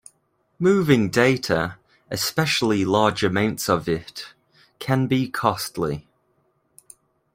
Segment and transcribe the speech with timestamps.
[0.57, 1.75] Moving data,
[2.09, 4.33] especially large amounts of it,
[4.79, 6.07] can be costly.